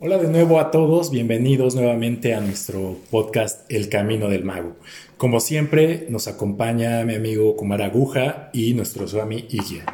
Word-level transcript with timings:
Hola 0.00 0.16
de 0.18 0.28
nuevo 0.28 0.60
a 0.60 0.70
todos, 0.70 1.10
bienvenidos 1.10 1.74
nuevamente 1.74 2.32
a 2.32 2.40
nuestro 2.40 2.96
podcast 3.10 3.68
El 3.68 3.88
Camino 3.88 4.28
del 4.28 4.44
Mago. 4.44 4.76
Como 5.16 5.40
siempre, 5.40 6.06
nos 6.08 6.28
acompaña 6.28 7.04
mi 7.04 7.16
amigo 7.16 7.56
Kumar 7.56 7.82
Aguja 7.82 8.48
y 8.52 8.74
nuestro 8.74 9.08
Swami 9.08 9.46
Igya. 9.50 9.86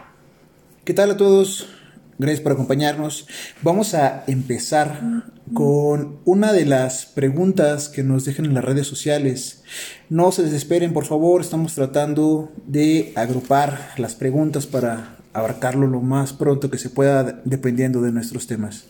¿Qué 0.84 0.92
tal 0.92 1.12
a 1.12 1.16
todos? 1.16 1.68
Gracias 2.18 2.42
por 2.42 2.52
acompañarnos. 2.52 3.26
Vamos 3.62 3.94
a 3.94 4.24
empezar 4.26 5.00
con 5.54 6.18
una 6.26 6.52
de 6.52 6.66
las 6.66 7.06
preguntas 7.06 7.88
que 7.88 8.02
nos 8.02 8.26
dejan 8.26 8.44
en 8.44 8.52
las 8.52 8.64
redes 8.64 8.86
sociales. 8.86 9.62
No 10.10 10.32
se 10.32 10.42
desesperen, 10.42 10.92
por 10.92 11.06
favor, 11.06 11.40
estamos 11.40 11.74
tratando 11.74 12.52
de 12.66 13.14
agrupar 13.16 13.94
las 13.96 14.14
preguntas 14.14 14.66
para 14.66 15.16
abarcarlo 15.32 15.86
lo 15.86 16.02
más 16.02 16.34
pronto 16.34 16.70
que 16.70 16.76
se 16.76 16.90
pueda 16.90 17.40
dependiendo 17.46 18.02
de 18.02 18.12
nuestros 18.12 18.46
temas. 18.46 18.84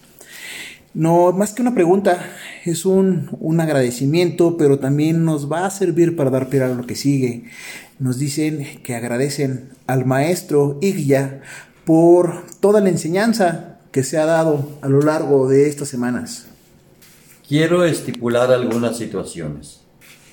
No, 0.94 1.32
más 1.32 1.52
que 1.52 1.62
una 1.62 1.74
pregunta, 1.74 2.24
es 2.64 2.86
un, 2.86 3.28
un, 3.40 3.60
agradecimiento, 3.60 4.56
pero 4.56 4.78
también 4.78 5.24
nos 5.24 5.50
va 5.50 5.66
a 5.66 5.70
servir 5.70 6.14
para 6.14 6.30
dar 6.30 6.48
pie 6.48 6.62
a 6.62 6.68
lo 6.68 6.86
que 6.86 6.94
sigue. 6.94 7.50
Nos 7.98 8.20
dicen 8.20 8.80
que 8.84 8.94
agradecen 8.94 9.70
al 9.88 10.06
maestro 10.06 10.78
Igya 10.80 11.42
por 11.84 12.44
toda 12.60 12.80
la 12.80 12.90
enseñanza 12.90 13.78
que 13.90 14.04
se 14.04 14.18
ha 14.18 14.24
dado 14.24 14.78
a 14.82 14.88
lo 14.88 15.00
largo 15.00 15.48
de 15.48 15.68
estas 15.68 15.88
semanas. 15.88 16.46
Quiero 17.46 17.84
estipular 17.84 18.52
algunas 18.52 18.96
situaciones. 18.96 19.80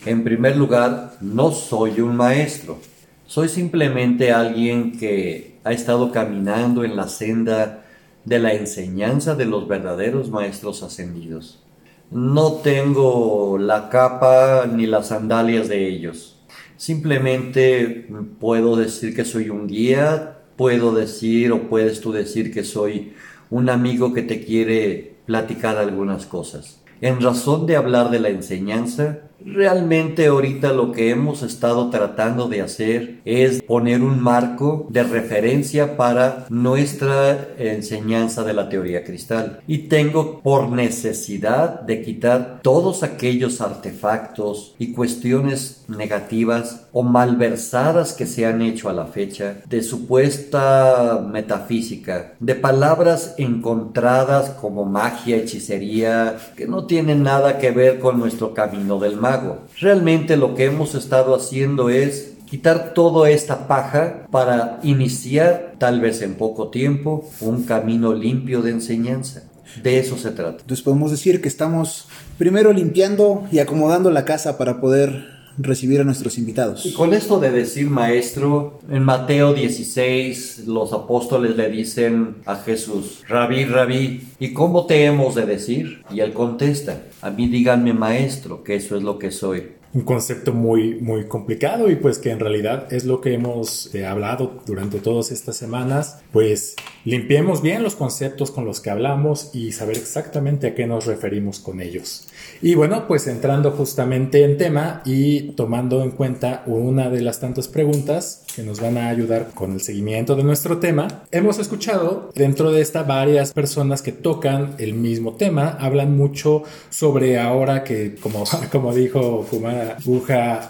En 0.06 0.24
primer 0.24 0.58
lugar, 0.58 1.18
no 1.22 1.52
soy 1.52 2.02
un 2.02 2.16
maestro. 2.16 2.80
Soy 3.28 3.50
simplemente 3.50 4.32
alguien 4.32 4.98
que 4.98 5.56
ha 5.64 5.72
estado 5.72 6.12
caminando 6.12 6.84
en 6.84 6.96
la 6.96 7.08
senda 7.08 7.84
de 8.26 8.40
la 8.40 8.54
enseñanza 8.54 9.36
de 9.36 9.46
los 9.46 9.68
verdaderos 9.68 10.30
maestros 10.30 10.84
ascendidos. 10.84 11.64
No 12.12 12.54
tengo 12.56 13.58
la 13.58 13.90
capa 13.90 14.66
ni 14.72 14.86
las 14.86 15.08
sandalias 15.08 15.70
de 15.70 15.88
ellos. 15.88 16.40
Simplemente 16.78 18.08
puedo 18.40 18.76
decir 18.76 19.16
que 19.16 19.24
soy 19.24 19.50
un 19.50 19.68
guía, 19.68 20.40
puedo 20.56 20.94
decir 20.94 21.52
o 21.52 21.70
puedes 21.70 22.02
tú 22.02 22.12
decir 22.12 22.54
que 22.54 22.64
soy 22.64 23.14
un 23.50 23.70
amigo 23.70 24.14
que 24.14 24.24
te 24.24 24.44
quiere 24.44 25.16
platicar 25.26 25.78
algunas 25.78 26.26
cosas. 26.26 26.82
En 27.02 27.22
razón 27.22 27.66
de 27.66 27.76
hablar 27.76 28.12
de 28.12 28.20
la 28.20 28.30
enseñanza, 28.30 29.20
Realmente 29.46 30.28
ahorita 30.28 30.72
lo 30.74 30.92
que 30.92 31.10
hemos 31.10 31.44
estado 31.44 31.90
tratando 31.90 32.48
de 32.48 32.62
hacer 32.62 33.22
es 33.26 33.62
poner 33.64 34.02
un 34.02 34.20
marco 34.20 34.88
de 34.90 35.04
referencia 35.04 35.98
para 35.98 36.46
nuestra 36.50 37.50
enseñanza 37.58 38.44
de 38.44 38.54
la 38.54 38.70
teoría 38.70 39.04
cristal. 39.04 39.62
Y 39.68 39.90
tengo 39.90 40.42
por 40.42 40.70
necesidad 40.70 41.82
de 41.82 42.02
quitar 42.02 42.60
todos 42.62 43.04
aquellos 43.04 43.62
artefactos 43.62 44.76
y 44.78 44.94
cuestiones 44.94 45.86
negativas 45.88 46.88
o 46.94 47.04
malversadas 47.04 48.14
que 48.14 48.26
se 48.26 48.46
han 48.46 48.62
hecho 48.62 48.90
a 48.90 48.94
la 48.94 49.06
fecha 49.06 49.58
de 49.68 49.82
supuesta 49.82 51.26
metafísica, 51.32 52.34
de 52.40 52.56
palabras 52.56 53.36
encontradas 53.38 54.52
como 54.62 54.86
magia, 54.86 55.38
hechicería, 55.38 56.38
que 56.56 56.68
no 56.68 56.86
tienen 56.86 57.24
nada 57.24 57.58
que 57.58 57.72
ver 57.72 58.00
con 58.00 58.20
nuestro 58.20 58.54
camino 58.54 59.00
del 59.00 59.18
mal 59.18 59.32
Realmente 59.80 60.36
lo 60.36 60.56
que 60.56 60.66
hemos 60.66 60.94
estado 60.94 61.34
haciendo 61.36 61.90
es 61.90 62.34
quitar 62.46 62.94
toda 62.94 63.30
esta 63.30 63.68
paja 63.68 64.28
para 64.30 64.80
iniciar, 64.84 65.76
tal 65.78 66.02
vez 66.02 66.22
en 66.22 66.36
poco 66.36 66.70
tiempo, 66.70 67.30
un 67.40 67.64
camino 67.64 68.14
limpio 68.14 68.62
de 68.62 68.72
enseñanza. 68.72 69.44
De 69.82 70.00
eso 70.00 70.18
se 70.18 70.32
trata. 70.32 70.60
Entonces 70.60 70.84
podemos 70.84 71.12
decir 71.12 71.42
que 71.42 71.48
estamos 71.48 72.08
primero 72.38 72.74
limpiando 72.74 73.48
y 73.54 73.60
acomodando 73.60 74.12
la 74.12 74.26
casa 74.26 74.58
para 74.58 74.82
poder 74.82 75.31
recibir 75.58 76.02
a 76.02 76.04
nuestros 76.04 76.38
invitados. 76.38 76.86
Y 76.86 76.94
con 76.94 77.14
esto 77.14 77.40
de 77.40 77.52
decir 77.52 77.90
maestro, 77.90 78.80
en 78.90 79.04
Mateo 79.04 79.54
16 79.54 80.64
los 80.68 80.94
apóstoles 80.94 81.56
le 81.58 81.70
dicen 81.70 82.38
a 82.46 82.56
Jesús, 82.56 83.24
rabí, 83.28 83.66
rabí, 83.66 84.28
¿y 84.40 84.54
cómo 84.54 84.86
te 84.86 85.06
hemos 85.06 85.36
de 85.36 85.46
decir? 85.46 86.04
Y 86.12 86.20
él 86.20 86.34
contesta, 86.34 87.02
a 87.22 87.30
mí 87.30 87.48
díganme 87.48 87.94
maestro, 87.94 88.64
que 88.64 88.76
eso 88.76 88.96
es 88.96 89.04
lo 89.04 89.20
que 89.20 89.32
soy 89.32 89.81
un 89.94 90.02
concepto 90.02 90.54
muy, 90.54 90.96
muy 90.96 91.26
complicado 91.26 91.90
y 91.90 91.96
pues 91.96 92.18
que 92.18 92.32
en 92.32 92.40
realidad 92.40 92.92
es 92.94 93.06
lo 93.06 93.20
que 93.20 93.34
hemos 93.34 93.94
eh, 93.94 94.06
hablado 94.06 94.62
durante 94.66 95.00
todas 95.00 95.32
estas 95.32 95.58
semanas. 95.58 96.22
Pues 96.32 96.76
limpiemos 97.04 97.62
bien 97.62 97.84
los 97.84 97.96
conceptos 97.96 98.52
con 98.52 98.66
los 98.66 98.80
que 98.80 98.90
hablamos 98.90 99.50
y 99.54 99.72
saber 99.74 99.98
exactamente 99.98 100.68
a 100.68 100.76
qué 100.76 100.88
nos 100.88 101.06
referimos 101.06 101.60
con 101.60 101.82
ellos. 101.82 102.28
Y 102.62 102.76
bueno, 102.76 103.08
pues 103.08 103.28
entrando 103.28 103.72
justamente 103.72 104.44
en 104.44 104.58
tema 104.58 105.02
y 105.06 105.52
tomando 105.54 106.04
en 106.04 106.12
cuenta 106.12 106.64
una 106.68 107.10
de 107.10 107.22
las 107.22 107.40
tantas 107.40 107.68
preguntas 107.68 108.44
que 108.56 108.64
nos 108.64 108.80
van 108.80 108.98
a 108.98 109.10
ayudar 109.10 109.52
con 109.54 109.74
el 109.74 109.82
seguimiento 109.82 110.36
de 110.36 110.44
nuestro 110.44 110.78
tema, 110.78 111.24
hemos 111.32 111.60
escuchado 111.60 112.30
dentro 112.36 112.72
de 112.72 112.82
esta 112.82 113.04
varias 113.04 113.54
personas 113.54 114.02
que 114.02 114.12
tocan 114.12 114.76
el 114.78 114.94
mismo 114.94 115.36
tema, 115.36 115.78
hablan 115.80 116.16
mucho 116.16 116.64
sobre 116.90 117.40
ahora 117.40 117.84
que, 117.84 118.16
como, 118.16 118.44
como 118.72 118.94
dijo 118.94 119.46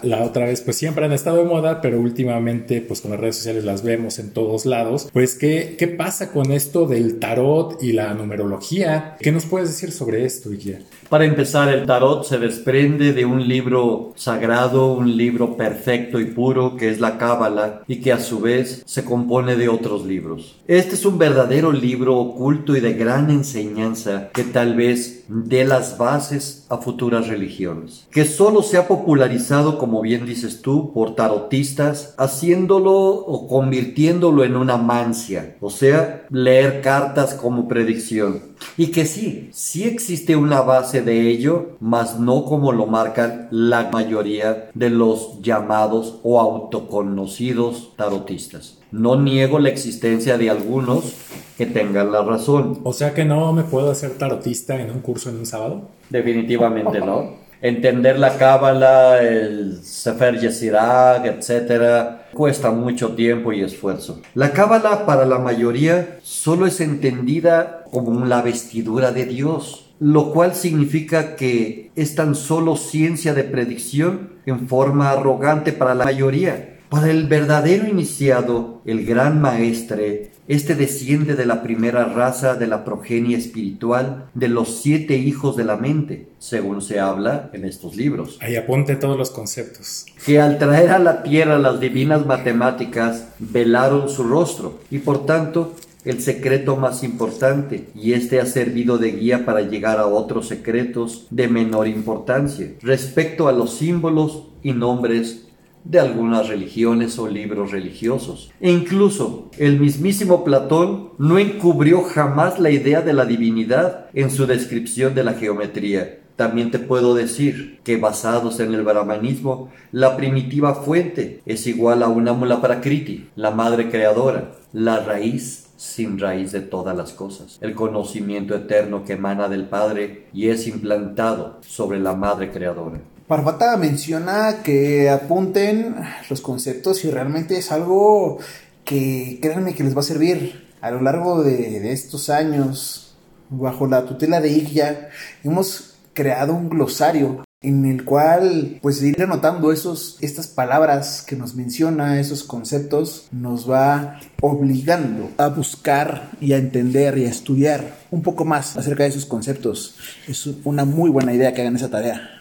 La 0.03 0.23
otra 0.23 0.45
vez, 0.45 0.61
pues 0.61 0.77
siempre 0.77 1.05
han 1.05 1.11
estado 1.11 1.37
de 1.37 1.45
moda, 1.45 1.81
pero 1.81 1.99
últimamente 1.99 2.81
pues 2.81 3.01
con 3.01 3.11
las 3.11 3.19
redes 3.19 3.37
sociales 3.37 3.63
las 3.63 3.83
vemos 3.83 4.19
en 4.19 4.31
todos 4.31 4.65
lados, 4.65 5.09
pues 5.11 5.35
¿qué, 5.35 5.75
qué 5.77 5.87
pasa 5.87 6.31
con 6.31 6.51
esto 6.51 6.85
del 6.85 7.19
tarot 7.19 7.81
y 7.81 7.93
la 7.93 8.13
numerología? 8.13 9.17
¿Qué 9.19 9.31
nos 9.31 9.45
puedes 9.45 9.69
decir 9.69 9.91
sobre 9.91 10.25
esto, 10.25 10.49
Guía? 10.51 10.79
Para 11.09 11.25
empezar, 11.25 11.67
el 11.67 11.85
tarot 11.85 12.23
se 12.23 12.37
desprende 12.37 13.11
de 13.13 13.25
un 13.25 13.47
libro 13.47 14.13
sagrado, 14.15 14.93
un 14.93 15.17
libro 15.17 15.57
perfecto 15.57 16.19
y 16.19 16.25
puro 16.25 16.77
que 16.77 16.89
es 16.89 16.99
la 16.99 17.17
Cábala 17.17 17.81
y 17.87 17.97
que 17.97 18.13
a 18.13 18.19
su 18.19 18.39
vez 18.39 18.81
se 18.85 19.03
compone 19.03 19.55
de 19.55 19.67
otros 19.67 20.05
libros. 20.05 20.55
Este 20.67 20.95
es 20.95 21.05
un 21.05 21.17
verdadero 21.17 21.71
libro 21.71 22.17
oculto 22.17 22.75
y 22.75 22.79
de 22.79 22.93
gran 22.93 23.29
enseñanza 23.29 24.29
que 24.33 24.43
tal 24.43 24.75
vez 24.75 25.20
dé 25.31 25.63
las 25.63 25.97
bases 25.97 26.65
a 26.69 26.77
futuras 26.77 27.27
religiones, 27.27 28.05
que 28.11 28.25
solo 28.25 28.63
se 28.63 28.77
ha 28.77 28.87
popularizado, 28.87 29.77
como 29.77 30.01
bien 30.01 30.25
dices 30.25 30.61
tú, 30.61 30.91
por 30.93 31.15
tarotistas, 31.15 32.13
haciéndolo 32.17 32.93
o 32.93 33.47
convirtiéndolo 33.47 34.43
en 34.43 34.57
una 34.57 34.75
mancia, 34.75 35.55
o 35.61 35.69
sea, 35.69 36.25
leer 36.29 36.81
cartas 36.81 37.33
como 37.33 37.67
predicción. 37.67 38.51
Y 38.77 38.87
que 38.87 39.05
sí, 39.05 39.49
sí 39.53 39.85
existe 39.85 40.35
una 40.35 40.61
base 40.61 41.01
de 41.01 41.29
ello, 41.29 41.77
mas 41.79 42.19
no 42.19 42.45
como 42.45 42.73
lo 42.73 42.85
marcan 42.85 43.47
la 43.51 43.89
mayoría 43.89 44.69
de 44.73 44.89
los 44.89 45.41
llamados 45.41 46.19
o 46.23 46.39
autoconocidos 46.39 47.93
tarotistas. 47.95 48.77
No 48.91 49.15
niego 49.15 49.57
la 49.59 49.69
existencia 49.69 50.37
de 50.37 50.49
algunos 50.49 51.15
que 51.61 51.67
tengan 51.67 52.11
la 52.11 52.23
razón. 52.23 52.79
O 52.83 52.91
sea 52.91 53.13
que 53.13 53.23
no 53.23 53.53
me 53.53 53.61
puedo 53.61 53.91
hacer 53.91 54.17
tarotista 54.17 54.81
en 54.81 54.89
un 54.89 54.99
curso 54.99 55.29
en 55.29 55.37
un 55.37 55.45
sábado. 55.45 55.89
Definitivamente 56.09 56.99
no. 56.99 57.35
Entender 57.61 58.17
la 58.17 58.35
cábala, 58.37 59.21
el 59.21 59.77
Sefer 59.83 60.39
Yesirak, 60.39 61.23
etcétera, 61.25 62.29
cuesta 62.33 62.71
mucho 62.71 63.09
tiempo 63.09 63.53
y 63.53 63.61
esfuerzo. 63.61 64.21
La 64.33 64.53
cábala 64.53 65.05
para 65.05 65.27
la 65.27 65.37
mayoría 65.37 66.17
solo 66.23 66.65
es 66.65 66.81
entendida 66.81 67.83
como 67.91 68.25
la 68.25 68.41
vestidura 68.41 69.11
de 69.11 69.25
Dios 69.25 69.87
lo 69.99 70.31
cual 70.33 70.55
significa 70.55 71.35
que 71.35 71.91
es 71.95 72.15
tan 72.15 72.33
solo 72.33 72.75
ciencia 72.75 73.35
de 73.35 73.43
predicción 73.43 74.31
en 74.47 74.67
forma 74.67 75.11
arrogante 75.11 75.73
para 75.73 75.93
la 75.93 76.05
mayoría. 76.05 76.79
Para 76.89 77.11
el 77.11 77.27
verdadero 77.27 77.87
iniciado, 77.87 78.81
el 78.83 79.05
gran 79.05 79.39
maestre, 79.39 80.30
este 80.51 80.75
desciende 80.75 81.35
de 81.35 81.45
la 81.45 81.63
primera 81.63 82.03
raza 82.03 82.55
de 82.55 82.67
la 82.67 82.83
progenie 82.83 83.37
espiritual 83.37 84.25
de 84.33 84.49
los 84.49 84.81
siete 84.81 85.15
hijos 85.15 85.55
de 85.55 85.63
la 85.63 85.77
mente, 85.77 86.27
según 86.39 86.81
se 86.81 86.99
habla 86.99 87.49
en 87.53 87.63
estos 87.63 87.95
libros. 87.95 88.37
Ahí 88.41 88.57
apunte 88.57 88.97
todos 88.97 89.17
los 89.17 89.29
conceptos. 89.29 90.05
Que 90.25 90.41
al 90.41 90.57
traer 90.57 90.89
a 90.89 90.99
la 90.99 91.23
tierra 91.23 91.57
las 91.57 91.79
divinas 91.79 92.25
matemáticas, 92.25 93.29
velaron 93.39 94.09
su 94.09 94.23
rostro 94.23 94.79
y 94.91 94.99
por 94.99 95.25
tanto 95.25 95.73
el 96.03 96.21
secreto 96.21 96.75
más 96.75 97.03
importante 97.03 97.87
y 97.95 98.11
este 98.11 98.41
ha 98.41 98.45
servido 98.45 98.97
de 98.97 99.11
guía 99.11 99.45
para 99.45 99.61
llegar 99.61 99.99
a 99.99 100.07
otros 100.07 100.49
secretos 100.49 101.27
de 101.29 101.47
menor 101.47 101.87
importancia 101.87 102.73
respecto 102.81 103.47
a 103.47 103.53
los 103.53 103.75
símbolos 103.75 104.47
y 104.63 104.73
nombres 104.73 105.45
de 105.83 105.99
algunas 105.99 106.47
religiones 106.47 107.17
o 107.19 107.27
libros 107.27 107.71
religiosos. 107.71 108.51
E 108.59 108.71
incluso 108.71 109.49
el 109.57 109.79
mismísimo 109.79 110.43
Platón 110.43 111.09
no 111.17 111.39
encubrió 111.39 112.03
jamás 112.03 112.59
la 112.59 112.69
idea 112.69 113.01
de 113.01 113.13
la 113.13 113.25
divinidad 113.25 114.07
en 114.13 114.31
su 114.31 114.45
descripción 114.45 115.15
de 115.15 115.23
la 115.23 115.33
geometría. 115.33 116.19
También 116.35 116.71
te 116.71 116.79
puedo 116.79 117.13
decir 117.13 117.79
que 117.83 117.97
basados 117.97 118.59
en 118.59 118.73
el 118.73 118.83
brahmanismo, 118.83 119.69
la 119.91 120.17
primitiva 120.17 120.75
fuente 120.75 121.41
es 121.45 121.67
igual 121.67 122.01
a 122.03 122.07
una 122.07 122.33
mula 122.33 122.61
prakriti, 122.61 123.29
la 123.35 123.51
madre 123.51 123.89
creadora, 123.89 124.53
la 124.73 124.99
raíz 125.01 125.67
sin 125.81 126.19
raíz 126.19 126.51
de 126.51 126.61
todas 126.61 126.95
las 126.95 127.11
cosas, 127.11 127.57
el 127.59 127.73
conocimiento 127.73 128.55
eterno 128.55 129.03
que 129.03 129.13
emana 129.13 129.49
del 129.49 129.65
Padre 129.65 130.27
y 130.31 130.49
es 130.49 130.67
implantado 130.67 131.57
sobre 131.61 131.99
la 131.99 132.13
Madre 132.13 132.51
Creadora. 132.51 133.01
Parvata 133.31 133.77
menciona 133.77 134.61
que 134.61 135.09
apunten 135.09 135.95
los 136.29 136.41
conceptos 136.41 137.05
y 137.05 137.11
realmente 137.11 137.57
es 137.57 137.71
algo 137.71 138.39
que 138.83 139.39
créanme 139.41 139.73
que 139.73 139.85
les 139.85 139.95
va 139.95 140.01
a 140.01 140.03
servir 140.03 140.67
a 140.81 140.91
lo 140.91 140.99
largo 140.99 141.41
de, 141.41 141.93
estos 141.93 142.29
años 142.29 143.15
bajo 143.49 143.87
la 143.87 144.03
tutela 144.03 144.41
de 144.41 144.49
IGYA 144.49 145.11
hemos 145.45 145.93
creado 146.11 146.53
un 146.53 146.67
glosario 146.67 147.45
en 147.61 147.85
el 147.85 148.03
cual 148.03 148.79
pues 148.81 149.01
ir 149.01 149.23
anotando 149.23 149.71
esos, 149.71 150.17
estas 150.19 150.47
palabras 150.47 151.23
que 151.25 151.37
nos 151.37 151.55
menciona, 151.55 152.19
esos 152.19 152.43
conceptos, 152.43 153.29
nos 153.31 153.71
va 153.71 154.19
obligando 154.41 155.29
a 155.37 155.47
buscar 155.47 156.31
y 156.41 156.51
a 156.51 156.57
entender 156.57 157.17
y 157.17 157.27
a 157.27 157.29
estudiar 157.29 157.95
un 158.11 158.23
poco 158.23 158.43
más 158.43 158.75
acerca 158.75 159.03
de 159.03 159.09
esos 159.09 159.25
conceptos. 159.25 159.95
Es 160.27 160.49
una 160.65 160.83
muy 160.83 161.09
buena 161.09 161.33
idea 161.33 161.53
que 161.53 161.61
hagan 161.61 161.77
esa 161.77 161.89
tarea. 161.89 162.40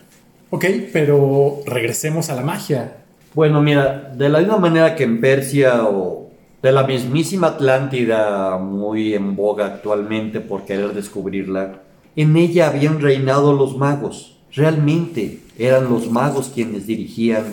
Ok, 0.50 0.64
pero 0.92 1.60
regresemos 1.66 2.28
a 2.30 2.34
la 2.34 2.42
magia. 2.42 2.96
Bueno, 3.34 3.62
mira, 3.62 4.12
de 4.14 4.28
la 4.28 4.40
misma 4.40 4.58
manera 4.58 4.96
que 4.96 5.04
en 5.04 5.20
Persia 5.20 5.84
o 5.84 6.30
de 6.62 6.72
la 6.72 6.82
mismísima 6.82 7.48
Atlántida, 7.48 8.58
muy 8.58 9.14
en 9.14 9.36
boga 9.36 9.66
actualmente 9.66 10.40
por 10.40 10.64
querer 10.64 10.92
descubrirla, 10.92 11.82
en 12.16 12.36
ella 12.36 12.68
habían 12.68 13.00
reinado 13.00 13.52
los 13.52 13.76
magos 13.76 14.40
Realmente 14.52 15.38
eran 15.58 15.88
los 15.88 16.10
magos 16.10 16.50
quienes 16.52 16.86
dirigían 16.86 17.44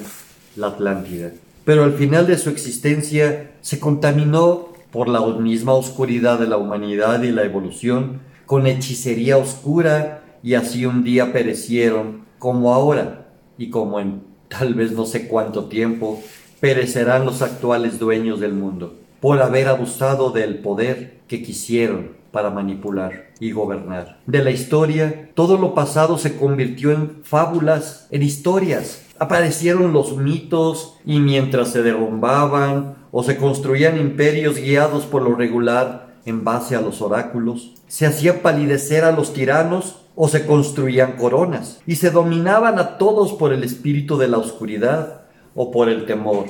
la 0.56 0.68
Atlántida. 0.68 1.32
Pero 1.64 1.84
al 1.84 1.94
final 1.94 2.26
de 2.26 2.38
su 2.38 2.50
existencia 2.50 3.52
se 3.62 3.80
contaminó 3.80 4.70
por 4.92 5.08
la 5.08 5.22
misma 5.22 5.74
oscuridad 5.74 6.40
de 6.40 6.48
la 6.48 6.58
humanidad 6.58 7.22
y 7.22 7.32
la 7.32 7.44
evolución, 7.44 8.22
con 8.48 8.66
hechicería 8.66 9.38
oscura, 9.38 10.24
y 10.42 10.56
así 10.56 10.86
un 10.86 11.04
día 11.04 11.34
perecieron, 11.34 12.26
como 12.40 12.74
ahora, 12.74 13.28
y 13.58 13.70
como 13.70 14.00
en 14.00 14.22
tal 14.48 14.74
vez 14.74 14.92
no 14.92 15.06
sé 15.06 15.28
cuánto 15.28 15.66
tiempo, 15.66 16.22
perecerán 16.60 17.26
los 17.26 17.42
actuales 17.42 18.00
dueños 18.00 18.40
del 18.40 18.54
mundo, 18.54 18.96
por 19.20 19.42
haber 19.42 19.68
abusado 19.68 20.32
del 20.32 20.60
poder 20.60 21.20
que 21.28 21.44
quisieron 21.44 22.18
para 22.32 22.50
manipular 22.50 23.28
y 23.40 23.52
gobernar. 23.52 24.20
De 24.26 24.44
la 24.44 24.52
historia, 24.52 25.32
todo 25.34 25.58
lo 25.58 25.74
pasado 25.74 26.18
se 26.18 26.38
convirtió 26.38 26.92
en 26.92 27.24
fábulas, 27.24 28.08
en 28.12 28.24
historias. 28.24 29.04
Aparecieron 29.20 29.94
los 29.94 30.18
mitos 30.18 30.98
y 31.06 31.20
mientras 31.20 31.70
se 31.70 31.82
derrumbaban 31.82 32.96
o 33.12 33.24
se 33.24 33.38
construían 33.38 33.98
imperios 34.00 34.58
guiados 34.58 35.06
por 35.06 35.24
lo 35.24 35.36
regular 35.36 36.16
en 36.26 36.44
base 36.44 36.76
a 36.76 36.82
los 36.82 37.02
oráculos, 37.02 37.74
se 37.88 38.06
hacía 38.06 38.44
palidecer 38.44 39.06
a 39.06 39.14
los 39.14 39.34
tiranos 39.34 40.07
o 40.20 40.28
se 40.28 40.48
construían 40.48 41.14
coronas 41.14 41.80
y 41.86 41.96
se 41.98 42.10
dominaban 42.10 42.80
a 42.80 42.98
todos 42.98 43.34
por 43.34 43.54
el 43.54 43.64
espíritu 43.64 44.18
de 44.18 44.28
la 44.28 44.40
oscuridad 44.40 45.22
o 45.54 45.70
por 45.70 45.90
el 45.90 46.08
temor. 46.08 46.48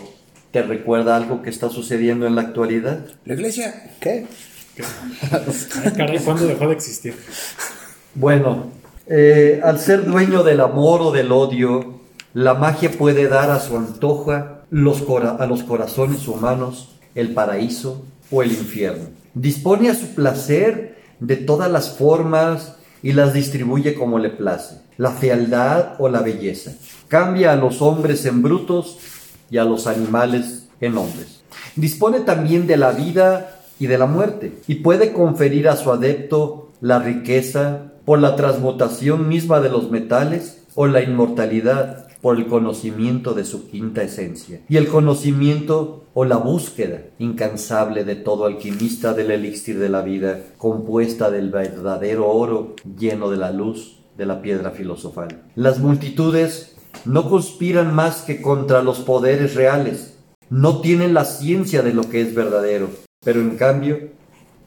¿Te 0.52 0.64
recuerda 0.64 1.18
algo 1.18 1.42
que 1.42 1.50
está 1.50 1.70
sucediendo 1.70 2.26
en 2.26 2.36
la 2.36 2.44
actualidad? 2.44 3.06
La 3.26 3.34
iglesia, 3.34 3.92
¿qué? 4.00 4.26
¿cuándo 6.24 6.48
dejó 6.48 6.68
de 6.68 6.74
existir? 6.74 7.14
Bueno, 8.16 8.72
eh, 9.06 9.60
al 9.62 9.80
ser 9.80 10.06
dueño 10.06 10.44
del 10.44 10.62
amor 10.62 11.02
o 11.02 11.12
del 11.12 11.34
odio, 11.34 12.00
la 12.34 12.54
magia 12.54 12.90
puede 12.92 13.28
dar 13.28 13.52
a 13.52 13.60
su 13.60 13.76
antojo 13.76 14.32
los 14.70 15.04
a 15.40 15.46
los 15.46 15.64
corazones 15.64 16.26
humanos 16.28 16.96
el 17.16 17.34
paraíso 17.34 18.06
o 18.32 18.44
el 18.44 18.52
infierno. 18.52 19.10
Dispone 19.34 19.90
a 19.90 19.96
su 19.96 20.16
placer 20.16 20.98
de 21.20 21.36
todas 21.36 21.70
las 21.70 21.98
formas 21.98 22.77
y 23.08 23.14
las 23.14 23.32
distribuye 23.32 23.94
como 23.94 24.20
le 24.20 24.30
place, 24.30 24.82
la 24.98 25.12
fealdad 25.12 25.94
o 25.98 26.10
la 26.10 26.20
belleza. 26.20 26.74
Cambia 27.08 27.54
a 27.54 27.56
los 27.56 27.82
hombres 27.82 28.26
en 28.26 28.42
brutos 28.42 28.98
y 29.50 29.60
a 29.60 29.64
los 29.64 29.88
animales 29.88 30.68
en 30.82 30.98
hombres. 30.98 31.42
Dispone 31.78 32.20
también 32.20 32.68
de 32.68 32.76
la 32.76 32.92
vida 32.92 33.62
y 33.80 33.88
de 33.88 33.98
la 33.98 34.08
muerte, 34.08 34.58
y 34.68 34.76
puede 34.76 35.14
conferir 35.14 35.70
a 35.70 35.78
su 35.78 35.90
adepto 35.90 36.74
la 36.82 37.00
riqueza 37.00 37.94
por 38.04 38.20
la 38.20 38.36
transmutación 38.36 39.30
misma 39.30 39.62
de 39.62 39.70
los 39.70 39.90
metales 39.90 40.64
o 40.76 40.86
la 40.86 41.02
inmortalidad 41.02 42.07
por 42.22 42.38
el 42.38 42.48
conocimiento 42.48 43.34
de 43.34 43.46
su 43.46 43.70
quinta 43.70 44.04
esencia, 44.04 44.62
y 44.68 44.78
el 44.78 44.88
conocimiento 44.88 46.04
o 46.14 46.26
la 46.26 46.38
búsqueda 46.38 47.02
incansable 47.20 48.04
de 48.04 48.16
todo 48.16 48.46
alquimista 48.46 49.14
del 49.14 49.32
elixir 49.32 49.78
de 49.80 49.90
la 49.90 50.02
vida, 50.02 50.42
compuesta 50.58 51.30
del 51.30 51.52
verdadero 51.52 52.28
oro 52.28 52.76
lleno 52.98 53.30
de 53.30 53.38
la 53.38 53.52
luz 53.52 54.00
de 54.18 54.26
la 54.26 54.42
piedra 54.42 54.72
filosofal. 54.72 55.44
Las 55.56 55.80
multitudes 55.80 56.76
no 57.06 57.30
conspiran 57.30 57.94
más 57.94 58.24
que 58.24 58.42
contra 58.42 58.82
los 58.82 59.00
poderes 59.00 59.56
reales, 59.56 60.18
no 60.50 60.82
tienen 60.82 61.14
la 61.14 61.26
ciencia 61.26 61.84
de 61.84 61.94
lo 61.94 62.10
que 62.10 62.22
es 62.22 62.34
verdadero, 62.34 62.90
pero 63.24 63.40
en 63.42 63.58
cambio 63.58 64.17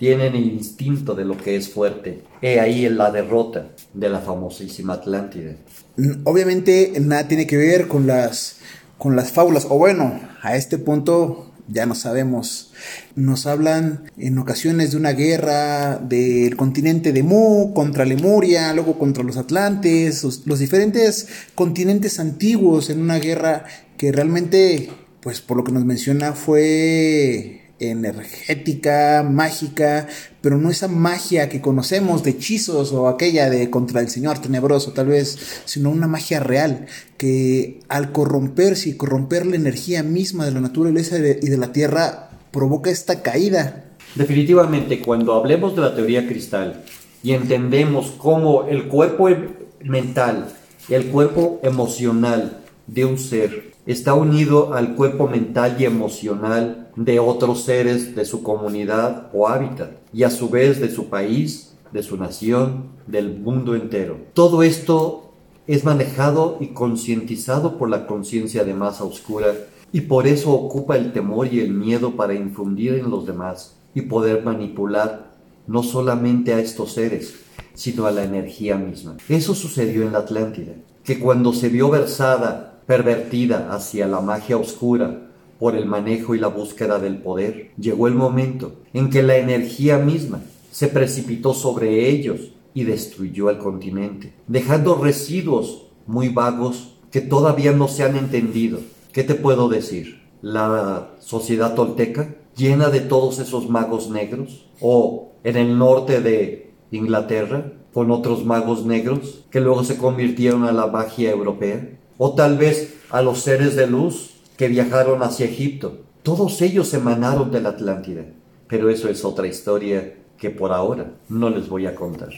tienen 0.01 0.35
el 0.35 0.47
instinto 0.47 1.15
de 1.15 1.27
lo 1.27 1.37
que 1.37 1.57
es 1.57 1.69
fuerte. 1.69 2.23
He 2.41 2.59
ahí 2.59 2.87
en 2.87 2.97
la 2.97 3.11
derrota 3.11 3.69
de 3.93 4.09
la 4.09 4.21
famosísima 4.21 4.95
Atlántida. 4.95 5.57
Mm, 5.99 6.23
obviamente 6.25 6.95
nada 7.03 7.29
tiene 7.29 7.47
que 7.47 7.59
ver 7.59 7.87
con 7.87 8.07
las, 8.07 8.57
con 8.97 9.15
las 9.15 9.31
fábulas, 9.31 9.67
o 9.69 9.77
bueno, 9.77 10.19
a 10.41 10.57
este 10.57 10.79
punto 10.79 11.53
ya 11.69 11.85
no 11.85 11.95
sabemos. 11.95 12.73
Nos 13.15 13.45
hablan 13.47 14.11
en 14.17 14.39
ocasiones 14.39 14.93
de 14.93 14.97
una 14.97 15.13
guerra 15.13 15.99
del 15.99 16.57
continente 16.57 17.13
de 17.13 17.23
Mu 17.23 17.75
contra 17.75 18.07
Lemuria, 18.07 18.73
luego 18.73 18.99
contra 18.99 19.23
los 19.23 19.37
Atlantes, 19.37 20.25
los 20.47 20.59
diferentes 20.59 21.29
continentes 21.55 22.19
antiguos 22.19 22.89
en 22.89 23.03
una 23.03 23.19
guerra 23.19 23.67
que 23.99 24.13
realmente, 24.13 24.89
pues 25.21 25.43
por 25.43 25.59
lo 25.59 25.65
que 25.65 25.73
nos 25.73 25.85
menciona, 25.85 26.33
fue 26.33 27.60
energética, 27.81 29.27
mágica, 29.29 30.07
pero 30.41 30.59
no 30.59 30.71
esa 30.71 30.89
magia 30.89 31.49
que 31.49 31.61
conocemos 31.61 32.23
de 32.23 32.31
hechizos 32.31 32.93
o 32.93 33.09
aquella 33.09 33.51
de 33.51 33.71
contra 33.71 34.01
el 34.01 34.09
Señor 34.09 34.39
tenebroso 34.39 34.93
tal 34.93 35.07
vez, 35.07 35.63
sino 35.65 35.91
una 35.91 36.07
magia 36.07 36.41
real 36.41 36.87
que 37.17 37.81
al 37.89 38.13
corromperse 38.13 38.91
y 38.91 38.97
corromper 38.97 39.47
la 39.47 39.57
energía 39.57 40.03
misma 40.03 40.45
de 40.45 40.53
la 40.53 40.61
naturaleza 40.61 41.19
y 41.19 41.49
de 41.49 41.57
la 41.57 41.73
tierra 41.73 42.31
provoca 42.51 42.91
esta 42.91 43.23
caída. 43.23 43.85
Definitivamente, 44.15 45.01
cuando 45.01 45.35
hablemos 45.35 45.75
de 45.75 45.83
la 45.83 45.95
teoría 45.95 46.27
cristal 46.27 46.83
y 47.23 47.33
entendemos 47.33 48.13
cómo 48.19 48.67
el 48.67 48.89
cuerpo 48.89 49.29
em, 49.29 49.49
mental, 49.83 50.49
el 50.89 51.07
cuerpo 51.07 51.61
emocional 51.63 52.61
de 52.87 53.05
un 53.05 53.19
ser 53.19 53.70
está 53.87 54.15
unido 54.15 54.75
al 54.75 54.95
cuerpo 54.95 55.29
mental 55.29 55.77
y 55.79 55.85
emocional 55.85 56.91
de 56.97 57.19
otros 57.19 57.63
seres 57.63 58.15
de 58.15 58.25
su 58.25 58.43
comunidad 58.43 59.31
o 59.33 59.49
hábitat, 59.49 59.91
y 60.13 60.25
a 60.25 60.31
su 60.31 60.51
vez 60.51 60.81
de 60.81 60.91
su 60.91 61.09
país, 61.09 61.77
de 61.93 62.03
su 62.03 62.17
nación, 62.17 62.91
del 63.07 63.39
mundo 63.39 63.75
entero. 63.75 64.19
Todo 64.35 64.63
esto 64.63 65.33
es 65.67 65.85
manejado 65.85 66.57
y 66.61 66.69
concientizado 66.69 67.79
por 67.79 67.89
la 67.89 68.07
conciencia 68.07 68.65
de 68.65 68.75
masa 68.75 69.05
oscura 69.05 69.55
y 69.93 70.03
por 70.03 70.27
eso 70.27 70.53
ocupa 70.53 70.97
el 70.97 71.13
temor 71.13 71.53
y 71.53 71.61
el 71.61 71.73
miedo 71.73 72.17
para 72.17 72.35
infundir 72.35 72.95
en 72.95 73.11
los 73.11 73.27
demás 73.27 73.77
y 73.95 74.03
poder 74.03 74.45
manipular 74.45 75.31
no 75.67 75.83
solamente 75.83 76.53
a 76.53 76.61
estos 76.61 76.93
seres, 76.93 77.35
sino 77.75 78.07
a 78.07 78.11
la 78.11 78.25
energía 78.25 78.77
misma. 78.77 79.17
Eso 79.29 79.55
sucedió 79.55 80.03
en 80.03 80.13
la 80.13 80.19
Atlántida, 80.19 80.73
que 81.05 81.19
cuando 81.19 81.53
se 81.53 81.69
vio 81.69 81.89
versada 81.91 82.70
pervertida 82.91 83.73
hacia 83.73 84.09
la 84.09 84.21
magia 84.21 84.57
oscura 84.57 85.31
por 85.61 85.77
el 85.77 85.87
manejo 85.87 86.35
y 86.35 86.41
la 86.41 86.49
búsqueda 86.49 86.99
del 86.99 87.19
poder, 87.19 87.71
llegó 87.79 88.09
el 88.09 88.17
momento 88.17 88.81
en 88.93 89.11
que 89.11 89.23
la 89.23 89.37
energía 89.37 89.97
misma 89.99 90.41
se 90.73 90.89
precipitó 90.89 91.55
sobre 91.55 92.09
ellos 92.09 92.51
y 92.75 92.83
destruyó 92.83 93.49
el 93.49 93.59
continente, 93.59 94.33
dejando 94.49 94.97
residuos 94.97 95.87
muy 96.09 96.31
vagos 96.31 96.97
que 97.13 97.21
todavía 97.21 97.71
no 97.71 97.87
se 97.87 98.03
han 98.03 98.17
entendido. 98.17 98.81
¿Qué 99.13 99.23
te 99.23 99.37
puedo 99.37 99.69
decir? 99.69 100.23
La 100.43 101.11
sociedad 101.21 101.77
tolteca, 101.77 102.35
llena 102.57 102.89
de 102.89 102.99
todos 102.99 103.39
esos 103.39 103.71
magos 103.71 104.11
negros, 104.11 104.67
o 104.81 105.31
en 105.45 105.57
el 105.57 105.79
norte 105.79 106.21
de 106.21 106.73
Inglaterra, 106.91 107.73
con 107.95 108.11
otros 108.11 108.45
magos 108.45 108.85
negros 108.85 109.45
que 109.53 109.61
luego 109.61 109.85
se 109.85 109.97
convirtieron 109.97 110.65
a 110.65 110.73
la 110.73 110.89
magia 110.89 111.31
europea, 111.31 112.00
o 112.23 112.35
tal 112.35 112.59
vez 112.59 112.97
a 113.09 113.23
los 113.23 113.41
seres 113.41 113.77
de 113.77 113.87
luz 113.87 114.35
que 114.59 114.69
viajaron 114.69 115.23
hacia 115.23 115.47
Egipto. 115.47 116.03
Todos 116.23 116.61
ellos 116.61 116.93
emanaron 116.93 117.51
de 117.51 117.63
la 117.63 117.71
Atlántida, 117.71 118.27
pero 118.69 118.91
eso 118.91 119.09
es 119.09 119.25
otra 119.25 119.47
historia 119.47 120.17
que 120.37 120.51
por 120.51 120.71
ahora 120.71 121.15
no 121.31 121.49
les 121.49 121.71
voy 121.71 121.87
a 121.87 121.95
contar. 121.95 122.29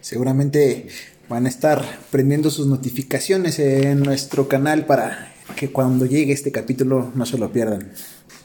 Seguramente 0.00 0.88
van 1.28 1.46
a 1.46 1.48
estar 1.48 1.84
prendiendo 2.10 2.50
sus 2.50 2.66
notificaciones 2.66 3.60
en 3.60 4.02
nuestro 4.02 4.48
canal 4.48 4.86
para 4.86 5.32
que 5.54 5.70
cuando 5.70 6.04
llegue 6.04 6.32
este 6.32 6.50
capítulo 6.50 7.12
no 7.14 7.24
se 7.24 7.38
lo 7.38 7.52
pierdan. 7.52 7.92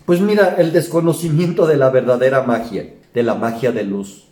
Pues 0.05 0.21
mira, 0.21 0.57
el 0.59 0.73
desconocimiento 0.73 1.65
de 1.65 1.77
la 1.77 1.89
verdadera 1.89 2.43
magia 2.43 2.93
de 3.15 3.23
la 3.23 3.33
magia 3.33 3.71
de 3.71 3.83
luz, 3.83 4.27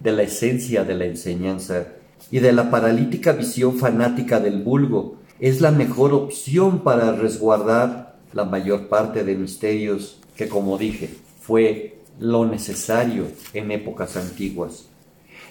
de 0.00 0.12
la 0.12 0.22
esencia 0.22 0.82
de 0.84 0.94
la 0.94 1.04
enseñanza 1.04 1.88
y 2.30 2.38
de 2.40 2.52
la 2.52 2.70
paralítica 2.70 3.32
visión 3.32 3.76
fanática 3.76 4.40
del 4.40 4.62
vulgo, 4.62 5.18
es 5.40 5.60
la 5.60 5.70
mejor 5.70 6.14
opción 6.14 6.80
para 6.80 7.12
resguardar 7.12 8.16
la 8.32 8.44
mayor 8.44 8.88
parte 8.88 9.24
de 9.24 9.34
misterios 9.34 10.18
que, 10.36 10.48
como 10.48 10.78
dije, 10.78 11.10
fue 11.40 11.98
lo 12.18 12.46
necesario 12.46 13.26
en 13.52 13.70
épocas 13.70 14.16
antiguas. 14.16 14.86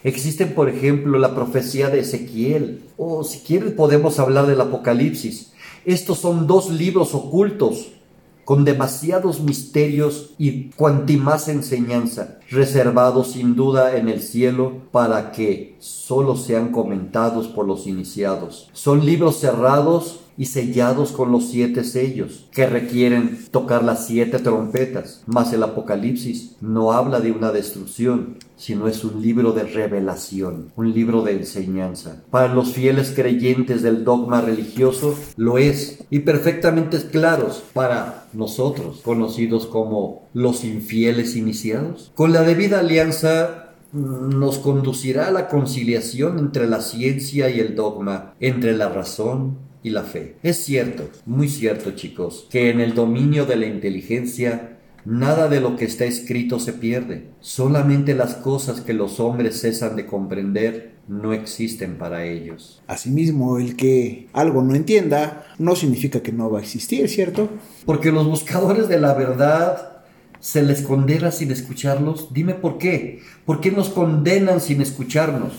Existen, 0.04 0.54
por 0.54 0.70
ejemplo, 0.70 1.18
la 1.18 1.34
profecía 1.34 1.90
de 1.90 2.00
Ezequiel, 2.00 2.84
o 2.98 3.24
si 3.24 3.40
quieren 3.40 3.76
podemos 3.76 4.20
hablar 4.20 4.46
del 4.46 4.62
Apocalipsis. 4.62 5.54
Estos 5.84 6.20
son 6.20 6.48
dos 6.48 6.70
libros 6.70 7.14
ocultos 7.16 7.92
con 8.46 8.64
demasiados 8.64 9.42
misterios 9.42 10.30
y 10.38 10.70
cuanti 10.70 11.18
más 11.18 11.48
enseñanza, 11.50 12.38
reservados 12.50 13.32
sin 13.32 13.56
duda 13.56 13.98
en 13.98 14.08
el 14.08 14.22
cielo 14.22 14.84
para 14.92 15.32
que 15.32 15.76
solo 15.80 16.38
sean 16.38 16.72
comentados 16.72 17.48
por 17.48 17.66
los 17.66 17.88
iniciados. 17.88 18.70
Son 18.72 19.04
libros 19.04 19.40
cerrados 19.40 20.20
y 20.38 20.46
sellados 20.46 21.12
con 21.12 21.32
los 21.32 21.50
siete 21.50 21.84
sellos, 21.84 22.48
que 22.52 22.66
requieren 22.66 23.40
tocar 23.52 23.84
las 23.84 24.08
siete 24.08 24.40
trompetas. 24.40 25.24
Mas 25.26 25.54
el 25.54 25.64
Apocalipsis 25.64 26.56
no 26.62 26.92
habla 26.92 27.20
de 27.20 27.32
una 27.32 27.52
destrucción, 27.52 28.38
sino 28.58 28.88
es 28.88 29.04
un 29.04 29.22
libro 29.22 29.52
de 29.52 29.64
revelación, 29.64 30.72
un 30.76 30.94
libro 30.94 31.22
de 31.24 31.34
enseñanza. 31.34 32.24
Para 32.32 32.54
los 32.54 32.74
fieles 32.74 33.12
creyentes 33.16 33.82
del 33.82 34.04
dogma 34.04 34.42
religioso 34.42 35.16
lo 35.38 35.58
es, 35.58 36.00
y 36.10 36.20
perfectamente 36.20 36.98
claros 37.10 37.64
para 37.74 38.28
nosotros, 38.34 39.02
conocidos 39.04 39.66
como 39.66 40.28
los 40.34 40.64
infieles 40.64 41.36
iniciados. 41.36 42.12
Con 42.16 42.34
la 42.34 42.44
debida 42.44 42.80
alianza 42.80 43.62
nos 43.94 44.58
conducirá 44.58 45.28
a 45.28 45.32
la 45.32 45.48
conciliación 45.48 46.38
entre 46.40 46.68
la 46.68 46.82
ciencia 46.82 47.50
y 47.50 47.60
el 47.60 47.76
dogma, 47.76 48.34
entre 48.40 48.76
la 48.76 48.90
razón 48.90 49.58
y 49.86 49.92
la 49.92 50.02
fe. 50.02 50.36
Es 50.42 50.66
cierto, 50.66 51.12
muy 51.28 51.48
cierto 51.48 51.92
chicos, 51.92 52.48
que 52.50 52.72
en 52.72 52.82
el 52.82 52.96
dominio 52.96 53.46
de 53.46 53.56
la 53.56 53.68
inteligencia 53.68 54.80
nada 55.06 55.48
de 55.48 55.62
lo 55.62 55.76
que 55.76 55.86
está 55.86 56.06
escrito 56.06 56.60
se 56.60 56.74
pierde. 56.74 57.30
Solamente 57.40 58.16
las 58.16 58.34
cosas 58.34 58.82
que 58.82 58.94
los 58.94 59.20
hombres 59.20 59.62
cesan 59.62 59.96
de 59.96 60.08
comprender 60.08 60.96
no 61.08 61.34
existen 61.34 62.00
para 62.00 62.26
ellos. 62.26 62.82
Asimismo, 62.88 63.60
el 63.60 63.76
que 63.76 64.28
algo 64.34 64.64
no 64.64 64.74
entienda 64.74 65.46
no 65.60 65.76
significa 65.76 66.24
que 66.24 66.32
no 66.32 66.50
va 66.50 66.58
a 66.58 66.64
existir, 66.64 67.08
¿cierto? 67.08 67.48
Porque 67.86 68.12
los 68.12 68.26
buscadores 68.26 68.90
de 68.90 69.00
la 69.00 69.14
verdad 69.14 70.02
se 70.40 70.64
les 70.64 70.82
condena 70.82 71.30
sin 71.30 71.52
escucharlos. 71.52 72.34
Dime 72.34 72.56
por 72.56 72.80
qué. 72.80 73.22
¿Por 73.46 73.62
qué 73.62 73.72
nos 73.72 73.90
condenan 73.90 74.62
sin 74.62 74.82
escucharnos? 74.82 75.54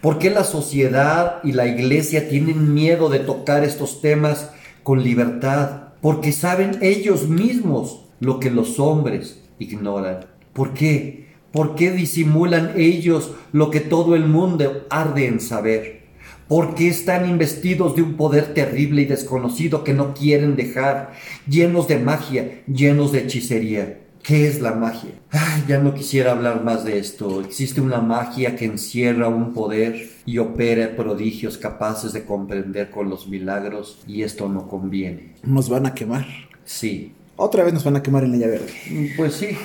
¿Por 0.00 0.18
qué 0.18 0.30
la 0.30 0.44
sociedad 0.44 1.38
y 1.42 1.52
la 1.52 1.66
iglesia 1.66 2.28
tienen 2.28 2.74
miedo 2.74 3.08
de 3.08 3.18
tocar 3.18 3.64
estos 3.64 4.00
temas 4.00 4.50
con 4.82 5.02
libertad? 5.02 5.88
Porque 6.00 6.32
saben 6.32 6.78
ellos 6.80 7.28
mismos 7.28 8.06
lo 8.20 8.38
que 8.38 8.50
los 8.50 8.78
hombres 8.78 9.42
ignoran. 9.58 10.26
¿Por 10.52 10.74
qué? 10.74 11.26
¿Por 11.52 11.74
qué 11.74 11.90
disimulan 11.90 12.72
ellos 12.76 13.32
lo 13.52 13.70
que 13.70 13.80
todo 13.80 14.14
el 14.14 14.26
mundo 14.26 14.86
arde 14.90 15.26
en 15.26 15.40
saber? 15.40 16.02
¿Por 16.48 16.74
qué 16.74 16.88
están 16.88 17.28
investidos 17.28 17.96
de 17.96 18.02
un 18.02 18.14
poder 18.14 18.54
terrible 18.54 19.02
y 19.02 19.06
desconocido 19.06 19.82
que 19.82 19.94
no 19.94 20.14
quieren 20.14 20.54
dejar, 20.54 21.12
llenos 21.48 21.88
de 21.88 21.98
magia, 21.98 22.62
llenos 22.66 23.10
de 23.10 23.20
hechicería? 23.20 24.05
¿Qué 24.26 24.48
es 24.48 24.60
la 24.60 24.72
magia? 24.72 25.12
Ay, 25.30 25.62
ya 25.68 25.78
no 25.78 25.94
quisiera 25.94 26.32
hablar 26.32 26.64
más 26.64 26.84
de 26.84 26.98
esto. 26.98 27.40
Existe 27.42 27.80
una 27.80 28.00
magia 28.00 28.56
que 28.56 28.64
encierra 28.64 29.28
un 29.28 29.54
poder 29.54 30.10
y 30.26 30.38
opera 30.38 30.96
prodigios 30.96 31.56
capaces 31.58 32.12
de 32.12 32.24
comprender 32.24 32.90
con 32.90 33.08
los 33.08 33.28
milagros 33.28 34.00
y 34.04 34.24
esto 34.24 34.48
no 34.48 34.66
conviene. 34.66 35.34
Nos 35.44 35.68
van 35.68 35.86
a 35.86 35.94
quemar. 35.94 36.26
Sí. 36.64 37.12
Otra 37.36 37.62
vez 37.62 37.72
nos 37.72 37.84
van 37.84 37.94
a 37.94 38.02
quemar 38.02 38.24
en 38.24 38.32
Leña 38.32 38.48
Verde. 38.48 39.12
Pues 39.16 39.34
sí. 39.34 39.56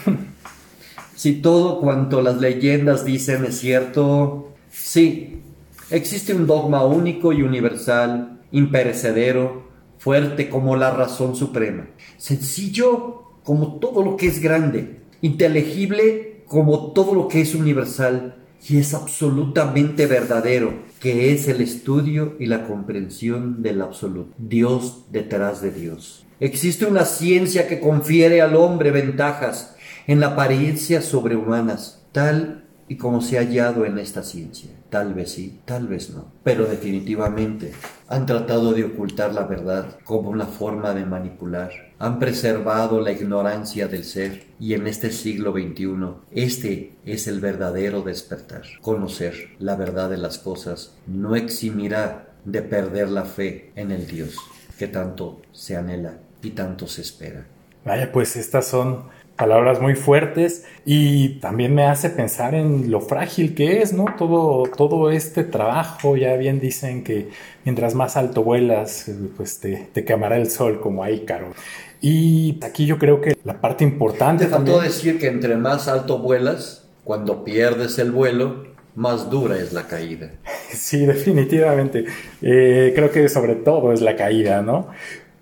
Si 1.15 1.33
todo 1.41 1.79
cuanto 1.79 2.21
las 2.21 2.37
leyendas 2.37 3.03
dicen 3.03 3.45
es 3.45 3.57
cierto, 3.57 4.53
sí. 4.69 5.41
Existe 5.89 6.35
un 6.35 6.45
dogma 6.45 6.85
único 6.85 7.33
y 7.33 7.41
universal, 7.41 8.41
imperecedero, 8.51 9.63
fuerte 9.97 10.49
como 10.49 10.75
la 10.75 10.91
razón 10.91 11.35
suprema. 11.35 11.87
Sencillo 12.17 13.30
como 13.43 13.79
todo 13.79 14.03
lo 14.03 14.17
que 14.17 14.27
es 14.27 14.41
grande, 14.41 15.01
inteligible 15.21 16.43
como 16.45 16.91
todo 16.91 17.15
lo 17.15 17.27
que 17.27 17.41
es 17.41 17.55
universal 17.55 18.35
y 18.67 18.77
es 18.77 18.93
absolutamente 18.93 20.05
verdadero, 20.05 20.73
que 20.99 21.33
es 21.33 21.47
el 21.47 21.61
estudio 21.61 22.35
y 22.39 22.45
la 22.45 22.67
comprensión 22.67 23.63
del 23.63 23.81
absoluto. 23.81 24.33
Dios 24.37 25.05
detrás 25.11 25.61
de 25.61 25.71
Dios. 25.71 26.25
Existe 26.39 26.85
una 26.85 27.05
ciencia 27.05 27.67
que 27.67 27.79
confiere 27.79 28.41
al 28.41 28.55
hombre 28.55 28.91
ventajas 28.91 29.75
en 30.07 30.19
la 30.19 30.27
apariencia 30.27 31.01
sobrehumanas, 31.01 32.03
tal 32.11 32.65
y 32.87 32.97
como 32.97 33.21
se 33.21 33.37
ha 33.37 33.41
hallado 33.41 33.85
en 33.85 33.97
esta 33.97 34.23
ciencia. 34.23 34.71
Tal 34.91 35.13
vez 35.13 35.31
sí, 35.31 35.61
tal 35.63 35.87
vez 35.87 36.09
no. 36.09 36.33
Pero 36.43 36.65
definitivamente 36.65 37.71
han 38.09 38.25
tratado 38.25 38.73
de 38.73 38.83
ocultar 38.83 39.33
la 39.33 39.45
verdad 39.45 39.97
como 40.03 40.29
una 40.29 40.45
forma 40.45 40.93
de 40.93 41.05
manipular. 41.05 41.71
Han 41.97 42.19
preservado 42.19 42.99
la 42.99 43.13
ignorancia 43.13 43.87
del 43.87 44.03
ser 44.03 44.47
y 44.59 44.73
en 44.73 44.87
este 44.87 45.11
siglo 45.11 45.53
XXI 45.53 45.95
este 46.31 46.97
es 47.05 47.27
el 47.27 47.39
verdadero 47.39 48.01
despertar. 48.01 48.63
Conocer 48.81 49.55
la 49.59 49.77
verdad 49.77 50.09
de 50.09 50.17
las 50.17 50.37
cosas 50.37 50.97
no 51.07 51.37
eximirá 51.37 52.27
de 52.43 52.61
perder 52.61 53.07
la 53.11 53.23
fe 53.23 53.71
en 53.77 53.91
el 53.91 54.05
Dios 54.05 54.35
que 54.77 54.87
tanto 54.87 55.41
se 55.53 55.77
anhela 55.77 56.17
y 56.43 56.49
tanto 56.49 56.85
se 56.87 56.99
espera. 56.99 57.45
Vaya, 57.85 58.11
pues 58.11 58.35
estas 58.35 58.67
son 58.67 59.05
palabras 59.41 59.81
muy 59.81 59.95
fuertes 59.95 60.65
y 60.85 61.39
también 61.39 61.73
me 61.73 61.85
hace 61.85 62.11
pensar 62.11 62.53
en 62.53 62.91
lo 62.91 63.01
frágil 63.01 63.55
que 63.55 63.81
es, 63.81 63.91
¿no? 63.91 64.05
Todo, 64.15 64.69
todo 64.77 65.09
este 65.09 65.43
trabajo, 65.43 66.15
ya 66.15 66.35
bien 66.35 66.59
dicen 66.59 67.03
que 67.03 67.29
mientras 67.65 67.95
más 67.95 68.17
alto 68.17 68.43
vuelas, 68.43 69.09
pues 69.35 69.59
te, 69.59 69.89
te 69.91 70.05
quemará 70.05 70.37
el 70.37 70.51
sol 70.51 70.79
como 70.79 71.03
ahí, 71.03 71.21
caro. 71.21 71.53
Y 72.01 72.59
aquí 72.61 72.85
yo 72.85 72.99
creo 72.99 73.19
que 73.19 73.35
la 73.43 73.59
parte 73.59 73.83
importante... 73.83 74.45
Te 74.45 74.51
faltó 74.51 74.79
decir 74.79 75.17
que 75.17 75.29
entre 75.29 75.57
más 75.57 75.87
alto 75.87 76.19
vuelas, 76.19 76.85
cuando 77.03 77.43
pierdes 77.43 77.97
el 77.97 78.11
vuelo, 78.11 78.67
más 78.93 79.31
dura 79.31 79.57
es 79.57 79.73
la 79.73 79.87
caída. 79.87 80.33
Sí, 80.71 81.05
definitivamente. 81.05 82.05
Eh, 82.41 82.93
creo 82.95 83.11
que 83.11 83.27
sobre 83.27 83.55
todo 83.55 83.91
es 83.91 83.99
la 83.99 84.15
caída, 84.15 84.61
¿no? 84.61 84.87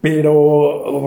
Pero 0.01 0.31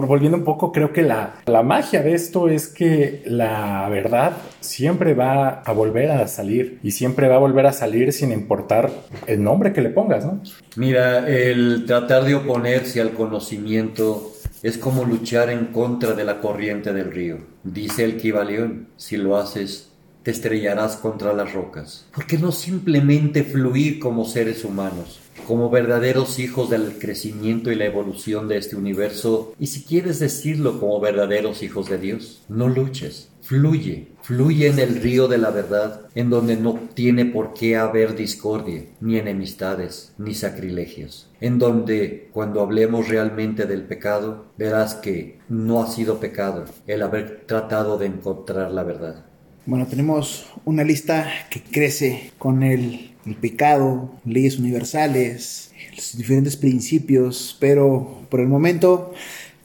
volviendo 0.07 0.37
un 0.37 0.45
poco, 0.45 0.71
creo 0.71 0.93
que 0.93 1.03
la, 1.03 1.37
la, 1.47 1.63
magia 1.63 2.03
de 2.03 2.15
esto 2.15 2.49
es 2.49 2.69
que 2.69 3.23
la 3.25 3.89
verdad 3.89 4.33
siempre 4.61 5.15
va 5.15 5.63
a 5.63 5.73
volver 5.73 6.11
a 6.11 6.29
salir 6.29 6.79
y 6.83 6.91
siempre 6.91 7.29
va 7.29 7.37
a 7.37 7.39
volver 7.39 7.67
a 7.67 7.73
salir 7.73 8.13
sin 8.13 8.33
importar 8.33 8.91
el 9.27 9.43
nombre 9.43 9.73
que 9.73 9.81
le 9.81 9.89
pongas, 9.89 10.27
¿no? 10.27 10.43
Mira, 10.77 11.27
el 11.27 11.85
tratar 11.87 12.25
de 12.25 12.35
oponerse 12.35 13.01
al 13.01 13.13
conocimiento 13.13 14.33
es 14.63 14.79
como 14.79 15.05
luchar 15.05 15.51
en 15.51 15.67
contra 15.67 16.13
de 16.13 16.25
la 16.25 16.41
corriente 16.41 16.93
del 16.93 17.11
río. 17.11 17.39
Dice 17.65 18.05
el 18.05 18.17
Kibaleón, 18.17 18.89
si 18.97 19.17
lo 19.17 19.37
haces, 19.37 19.91
te 20.23 20.31
estrellarás 20.31 20.97
contra 20.97 21.33
las 21.33 21.53
rocas. 21.53 22.07
¿Por 22.15 22.27
qué 22.27 22.39
no 22.39 22.53
simplemente 22.53 23.43
fluir 23.43 23.99
como 23.99 24.25
seres 24.25 24.65
humanos? 24.65 25.21
Como 25.47 25.71
verdaderos 25.71 26.39
hijos 26.39 26.71
del 26.71 26.99
crecimiento 26.99 27.71
y 27.71 27.75
la 27.75 27.87
evolución 27.87 28.49
de 28.49 28.59
este 28.59 28.77
universo, 28.77 29.55
y 29.59 29.67
si 29.67 29.85
quieres 29.85 30.19
decirlo 30.19 30.79
como 30.79 31.01
verdaderos 31.01 31.63
hijos 31.63 31.89
de 31.89 31.99
Dios, 31.99 32.43
no 32.49 32.69
luches, 32.69 33.31
fluye, 33.41 34.09
fluye 34.23 34.69
en 34.69 34.79
el 34.79 34.97
río 34.97 35.29
de 35.29 35.39
la 35.39 35.51
verdad, 35.51 36.03
en 36.15 36.31
donde 36.31 36.57
no 36.57 36.79
tiene 36.95 37.25
por 37.27 37.55
qué 37.55 37.77
haber 37.77 38.15
discordia, 38.15 38.85
ni 39.01 39.19
enemistades, 39.19 40.15
ni 40.17 40.35
sacrilegios, 40.35 41.29
en 41.41 41.59
donde 41.59 42.29
cuando 42.33 42.61
hablemos 42.61 43.09
realmente 43.09 43.67
del 43.67 43.83
pecado, 43.83 44.47
verás 44.57 44.95
que 44.95 45.41
no 45.49 45.83
ha 45.83 45.89
sido 45.89 46.21
pecado 46.21 46.65
el 46.87 47.03
haber 47.03 47.45
tratado 47.47 47.99
de 47.99 48.07
encontrar 48.07 48.71
la 48.71 48.85
verdad. 48.85 49.32
Bueno, 49.65 49.87
tenemos 49.87 50.47
una 50.65 50.83
lista 50.83 51.33
que 51.49 51.63
crece 51.63 52.33
con 52.37 52.65
el 52.65 53.15
pecado, 53.41 54.13
leyes 54.25 54.59
universales, 54.59 55.71
los 55.95 56.17
diferentes 56.17 56.57
principios, 56.57 57.57
pero 57.61 58.27
por 58.29 58.41
el 58.41 58.49
momento 58.49 59.15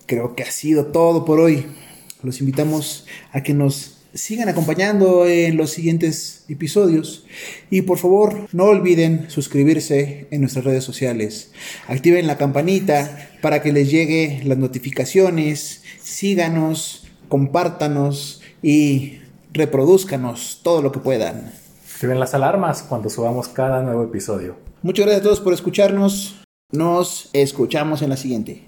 creo 0.06 0.36
que 0.36 0.44
ha 0.44 0.52
sido 0.52 0.88
todo 0.88 1.26
por 1.26 1.40
hoy. 1.40 1.66
Los 2.22 2.42
invitamos 2.42 3.08
a 3.32 3.42
que 3.42 3.56
nos 3.56 3.98
sigan 4.14 4.50
acompañando 4.50 5.28
en 5.28 5.58
los 5.58 5.72
siguientes 5.72 6.46
episodios 6.48 7.26
y 7.72 7.82
por 7.82 7.98
favor 7.98 8.48
no 8.52 8.66
olviden 8.66 9.32
suscribirse 9.32 10.28
en 10.30 10.42
nuestras 10.42 10.64
redes 10.64 10.84
sociales. 10.84 11.54
Activen 11.88 12.28
la 12.28 12.38
campanita 12.38 13.32
para 13.42 13.64
que 13.64 13.74
les 13.74 13.90
llegue 13.90 14.42
las 14.44 14.60
notificaciones, 14.60 15.82
síganos, 16.04 17.08
compártanos 17.30 18.44
y 18.62 19.22
reproduzcanos 19.58 20.62
todo 20.64 20.82
lo 20.82 20.92
que 20.92 21.00
puedan. 21.00 21.52
Activen 21.94 22.20
las 22.20 22.34
alarmas 22.34 22.84
cuando 22.84 23.10
subamos 23.10 23.48
cada 23.48 23.82
nuevo 23.82 24.04
episodio. 24.04 24.56
Muchas 24.84 25.06
gracias 25.06 25.22
a 25.22 25.24
todos 25.24 25.40
por 25.42 25.54
escucharnos. 25.54 26.40
Nos 26.72 27.30
escuchamos 27.34 28.02
en 28.02 28.10
la 28.10 28.18
siguiente. 28.18 28.68